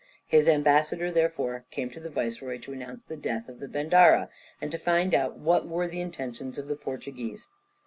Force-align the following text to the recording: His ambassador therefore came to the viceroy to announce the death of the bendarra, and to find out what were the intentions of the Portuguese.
His 0.25 0.47
ambassador 0.47 1.11
therefore 1.11 1.65
came 1.69 1.91
to 1.91 1.99
the 1.99 2.09
viceroy 2.09 2.57
to 2.61 2.73
announce 2.73 3.03
the 3.03 3.15
death 3.15 3.47
of 3.47 3.59
the 3.59 3.67
bendarra, 3.67 4.29
and 4.59 4.71
to 4.71 4.79
find 4.79 5.13
out 5.13 5.37
what 5.37 5.67
were 5.67 5.87
the 5.87 6.01
intentions 6.01 6.57
of 6.57 6.67
the 6.67 6.75
Portuguese. 6.75 7.47